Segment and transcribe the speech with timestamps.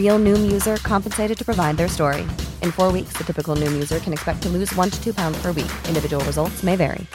[0.00, 2.24] Real Noom user compensated to provide their story.
[2.64, 5.38] In four weeks, the typical Noom user can expect to lose one to two pounds
[5.42, 5.72] per week.
[5.90, 7.06] Individual results may vary.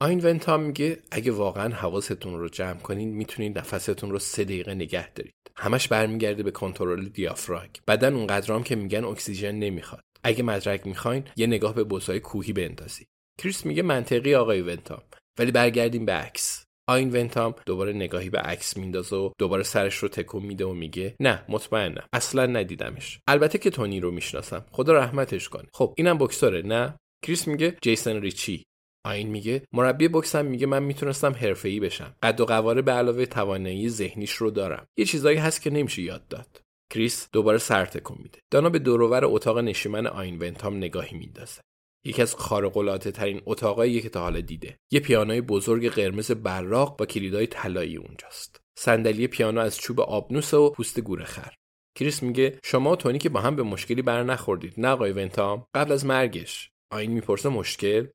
[0.00, 5.12] آین ونتام میگه اگه واقعا حواستون رو جمع کنین می‌تونید نفستون رو سه دقیقه نگه
[5.12, 11.24] دارید همش برمیگرده به کنترل دیافراگ بدن اونقدرام که میگن اکسیژن نمی‌خواد اگه مدرک می‌خواین
[11.36, 13.08] یه نگاه به بوسای کوهی بندازید
[13.38, 15.02] کریس میگه منطقی آقای ونتام
[15.38, 20.08] ولی برگردیم به عکس آین ونتام دوباره نگاهی به عکس میندازه و دوباره سرش رو
[20.08, 22.06] تکون میده و میگه نه مطمئنم.
[22.12, 23.20] اصلا ندیدمش.
[23.28, 24.64] البته که تونی رو می‌شناسم.
[24.72, 25.68] خدا رحمتش کنه.
[25.74, 28.64] خب اینم بکسوره نه؟ کریس میگه جیسن ریچی.
[29.06, 32.14] آین میگه مربی بکسم میگه من می‌تونستم حرفه‌ای بشم.
[32.22, 34.86] قد و قواره به علاوه توانایی ذهنیش رو دارم.
[34.98, 36.60] یه چیزایی هست که نمیشه یاد داد.
[36.92, 38.38] کریس دوباره سر تکون میده.
[38.52, 41.60] دانا به دور و بر اتاق نشیمن آین ونتام نگاهی میندازه.
[42.04, 44.78] یکی از خارق‌العاده ترین اتاقایی که تا حالا دیده.
[44.92, 48.60] یه پیانوی بزرگ قرمز براق با کلیدای طلایی اونجاست.
[48.78, 51.54] صندلی پیانو از چوب آبنوس و پوست گورخر
[51.98, 55.66] کریس میگه شما و تونی که با هم به مشکلی بر نخوردید نه آقای ونتام؟
[55.74, 56.70] قبل از مرگش.
[56.92, 58.06] آین می‌پرسه مشکل؟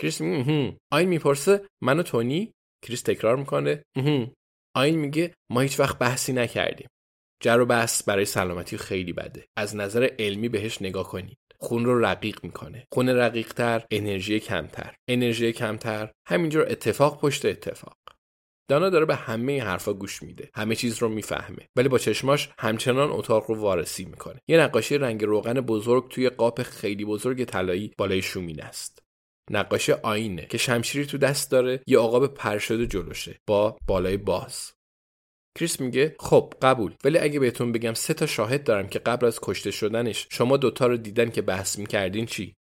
[0.00, 2.52] کریس میگه آین می‌پرسه من و تونی؟
[2.84, 3.82] کریس تکرار می‌کنه
[4.76, 6.88] آین میگه ما هیچ وقت بحثی نکردیم.
[7.42, 9.46] جر و بحث برای سلامتی خیلی بده.
[9.56, 12.86] از نظر علمی بهش نگاه کنید خون رو رقیق می‌کنه.
[12.92, 14.94] خون رقیق تر انرژی کمتر.
[15.08, 17.96] انرژی کمتر همینجور اتفاق پشت اتفاق.
[18.68, 20.50] دانا داره به همه حرفا گوش میده.
[20.54, 21.68] همه چیز رو می‌فهمه.
[21.76, 24.40] ولی با چشماش همچنان اتاق رو وارسی می‌کنه.
[24.48, 29.02] یه نقاشی رنگ روغن بزرگ توی قاب خیلی بزرگ طلایی بالای شومینه است.
[29.50, 34.72] نقاشی آینه که شمشیری تو دست داره یه عقاب پر شده جلوشه با بالای باز.
[35.56, 36.94] کریس میگه خب قبول.
[37.04, 40.86] ولی اگه بهتون بگم سه تا شاهد دارم که قبل از کشته شدنش شما دوتا
[40.86, 42.54] رو دیدن که بحث می‌کردین چی؟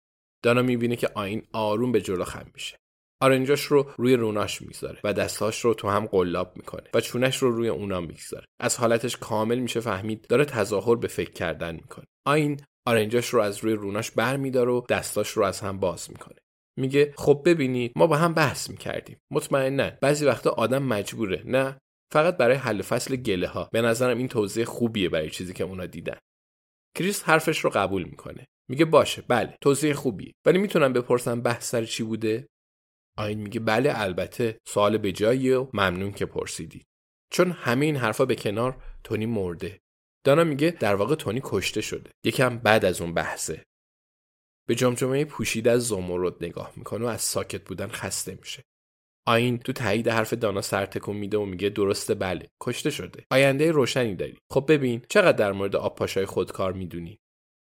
[0.45, 2.77] دانا می‌بینه که آین آروم به جلو خم میشه.
[3.23, 7.51] آرنجاش رو روی روناش می‌ذاره و دستاش رو تو هم قلاب می‌کنه و چونش رو
[7.51, 8.47] روی اونا می‌گذاره.
[8.61, 12.05] از حالتش کامل میشه فهمید داره تظاهر به فکر کردن می‌کنه.
[12.27, 16.39] آین آرنجاش رو از روی روناش برمیداره و دستاش رو از هم باز می‌کنه.
[16.79, 19.19] میگه خب ببینید ما با هم بحث می‌کردیم.
[19.33, 21.43] مطمئنا بعضی وقتا آدم مجبوره.
[21.47, 21.79] نه؟
[22.13, 25.87] فقط برای حل فصل گله ها به نظرم این توضیح خوبیه برای چیزی که اونا
[25.87, 26.19] دیدن.
[26.97, 28.47] کریس حرفش رو قبول می‌کنه.
[28.71, 30.33] میگه باشه بله توضیح خوبیه.
[30.47, 32.49] ولی می‌تونم بپرسم بحث سر چی بوده؟
[33.19, 36.83] آین میگه بله البته سوال به جاییه و ممنون که پرسیدی.
[37.33, 39.81] چون همه این حرفا به کنار تونی مرده.
[40.25, 42.11] دانا میگه در واقع تونی کشته شده.
[42.25, 43.65] یکم بعد از اون بحثه.
[44.69, 48.63] به جمجمه پوشیده از زمرد نگاه می‌کنه و از ساکت بودن خسته میشه.
[49.27, 53.25] آین تو تایید حرف دانا سر تکون میده و میگه درسته بله کشته شده.
[53.31, 54.39] آینده روشنی داری.
[54.53, 57.19] خب ببین چقدر در مورد آب پاشای خودکار می‌دونی؟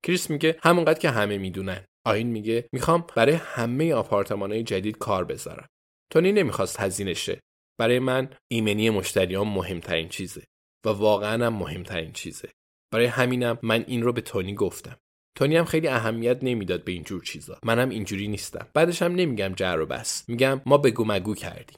[0.05, 1.85] کریس میگه همونقدر که همه می‌دونن.
[2.05, 5.67] آین میگه می‌خوام برای همه آپارتمانهای جدید کار بذارم.
[6.11, 7.39] تونی نمی‌خواست هزینه شه.
[7.79, 10.43] برای من ایمنی مشتریان مهمترین چیزه
[10.85, 12.49] و واقعا هم مهمترین چیزه.
[12.93, 14.97] برای همینم من این رو به تونی گفتم.
[15.37, 17.59] تونی هم خیلی اهمیت نمی‌داد به اینجور چیزا.
[17.65, 18.67] منم اینجوری نیستم.
[18.73, 20.29] بعدش هم نمیگم جر و بس.
[20.29, 21.77] میگم ما بگو مگو کردیم.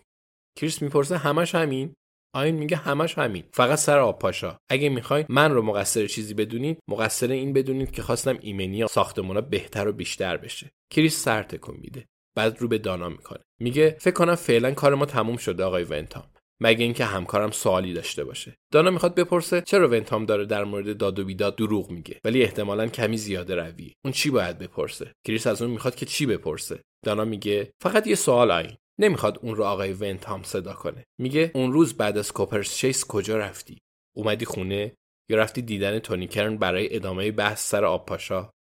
[0.59, 1.93] کریس می‌پرسه همش همین؟
[2.35, 3.43] آین میگه همش همین.
[3.53, 4.57] فقط سر آب پاشا.
[4.69, 9.87] اگه می‌خواین من رو مقصر چیزی بدونید مقصر این بدونید که خواستم ایمنی ساختمونا بهتر
[9.87, 10.71] و بیشتر بشه.
[10.93, 12.05] کریس سر تکون میده.
[12.37, 13.39] بعد رو به دانا می‌کنه.
[13.61, 16.23] میگه فکر کنم فعلا کار ما تموم شده آقای ونتام.
[16.63, 18.55] مگه اینکه همکارم سوالی داشته باشه.
[18.73, 22.87] دانا می‌خواد بپرسه چرا ونتام داره در مورد داد و بیداد دروغ میگه؟ ولی احتمالا
[22.87, 27.25] کمی زیاده روی اون چی باید بپرسه؟ کریس از اون می‌خواد که چی بپرسه؟ دانا
[27.25, 31.03] میگه فقط یه سوال آین نمی‌خواد اون رو آقای ونتام صدا کنه.
[31.19, 33.77] میگه اون روز بعد از کوپرس چیس کجا رفتی؟
[34.17, 34.95] اومدی خونه؟
[35.29, 38.51] یا رفتی دیدن تونی کرن برای ادامه بحث سر آب پاشا؟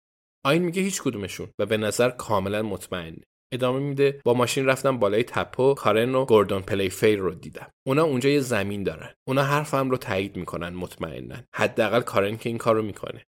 [0.45, 3.23] آین میگه هیچ کدومشون و به نظر کاملا مطمئنه.
[3.51, 4.21] ادامه میده.
[4.25, 5.73] با ماشین رفتم بالای تپه.
[5.73, 7.71] کارن و گوردون پلی فیر رو دیدم.
[7.87, 9.13] اونا اونجا یه زمین دارن.
[9.27, 13.25] اونا حرفم رو تایید می‌کنن مطمئنا حداقل کارن که این کارو می‌کنه.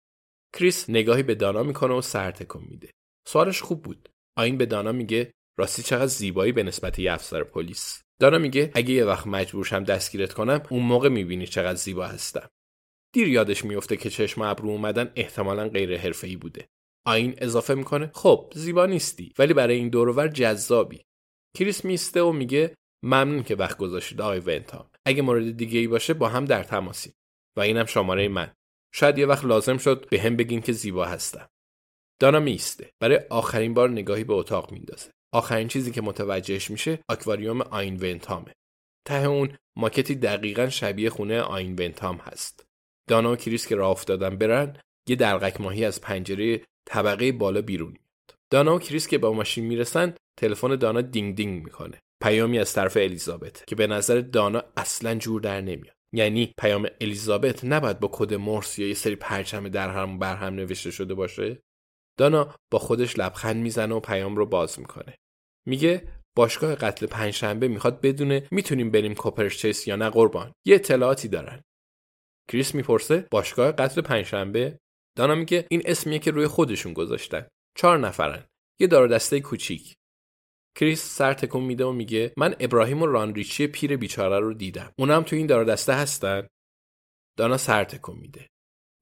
[0.55, 2.91] کریس نگاهی به دانا می‌کنه و سر تکون میده.
[3.29, 4.09] سوالش خوب بود.
[4.39, 8.03] آین به دانا میگه راستی چقدر زیبایی به نسبت یه افسر پلیس.
[8.21, 12.49] دانا میگه اگه یه وقت مجبور شم دستگیرت کنم اون موقع می‌بینی چقدر زیبا هستم.
[13.15, 16.69] دیر یادش میفته که چشم ابرو اومدن احتمالا غیر حرفه‌ای بوده.
[17.07, 18.11] آین اضافه می‌کنه.
[18.15, 21.03] خب زیبا نیستی ولی برای این دورور جذابی.
[21.57, 24.91] کریس میسته و میگه ممنون که وقت گذاشتید آقای ونتا.
[25.07, 27.13] اگه مورد دیگه ای باشه با هم در تماسی.
[27.57, 28.53] و اینم شماره من.
[28.95, 31.49] شاید یه وقت لازم شد به هم بگین که زیبا هستم.
[32.21, 32.91] دانا میسته.
[33.01, 35.11] برای آخرین بار نگاهی به اتاق میندازه.
[35.33, 38.53] آخرین چیزی که متوجهش میشه آکواریوم آین ونتامه.
[39.07, 42.67] ته اون ماکتی دقیقا شبیه خونه آین ونتام هست.
[43.09, 44.77] دانا و کریس که راه افتادن برن
[45.09, 48.35] یه دلقک ماهی از پنجره طبقه بالا بیرون میاد.
[48.53, 51.99] دانا و کریس که با ماشین می‌رسن تلفن دانا دینگ دینگ می‌کنه.
[52.23, 55.95] پیامی از طرف الیزابت که به نظر دانا اصلا جور در نمیاد.
[56.15, 60.55] یعنی پیام الیزابت نباید با کد مورس یا یه سری پرچم در هم بر هم
[60.55, 61.63] نوشته شده باشه؟
[62.19, 65.15] دانا با خودش لبخند می‌زنه و پیام رو باز می‌کنه.
[65.69, 70.53] میگه باشگاه قتل پنجشنبه می‌خواد بدونه می‌تونیم بریم کوپرچیس یا نه قربان.
[70.67, 71.63] یه اطلاعاتی دارن.
[72.51, 74.79] کریس می‌پرسه باشگاه قتل پنجشنبه؟
[75.17, 77.47] دانا میگه این اسمیه که روی خودشون گذاشتن.
[77.79, 78.45] چهار نفرن.
[78.81, 79.95] یه دار دسته کوچیک.
[80.77, 84.93] کریس سر تکون میده و میگه من ابراهیم و رانریچی پیر بیچاره رو دیدم.
[84.99, 86.47] اونم تو این دار دسته هستن؟
[87.39, 88.47] دانا سر تکون میده.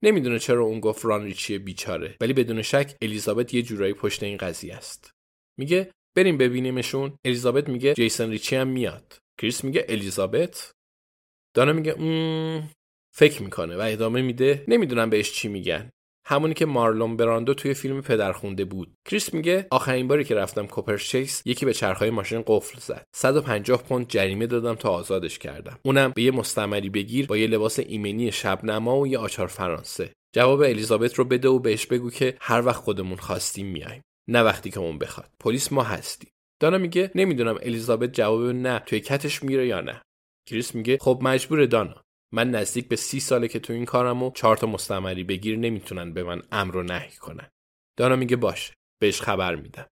[0.03, 4.75] نمی‌دونه چرا اون گفت رانریچی بیچاره ولی بدون شک الیزابت یه جورایی پشت این قضیه
[4.75, 5.11] است.
[5.59, 7.17] میگه بریم ببینیمشون.
[7.25, 9.17] الیزابت میگه جیسن ریچی هم میاد.
[9.41, 10.71] کریس میگه الیزابت؟
[11.55, 11.93] دانا میگه
[13.15, 15.89] فکر می‌کنه و ادامه میده نمی‌دونم بهش چی میگن.
[16.29, 18.93] همونی که مارلون براندو توی فیلم پدرخونده بود.
[19.09, 23.05] کریس میگه آخرین باری که رفتم کوپرچیس یکی به چرخهای ماشین قفل زد.
[23.15, 25.79] 150 پوند جریمه دادم تا آزادش کردم.
[25.83, 30.13] اونم به یه مستمری بگیر با یه لباس ایمنی شبنما و یه آچار فرانسه.
[30.35, 34.71] جواب الیزابت رو بده و بهش بگو که هر وقت خودمون خواستیم میایم نه وقتی
[34.71, 35.29] که اون بخواد.
[35.39, 36.29] پلیس ما هستیم.
[36.61, 40.01] دانا میگه نمی‌دونم الیزابت جواب نه توی کتش میره یا نه.
[40.49, 42.01] کریس میگه خب مجبور دانا.
[42.31, 46.13] من نزدیک به سی ساله که تو این کارم و چهار تا مستمری بگیر نمی‌تونن
[46.13, 47.49] به من امر و نهی کنن.
[47.97, 49.87] دانا میگه باشه بهش خبر میدم.